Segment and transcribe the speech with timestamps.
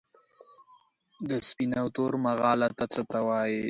[1.29, 3.59] د سپین او تور مغالطه څه ته وايي؟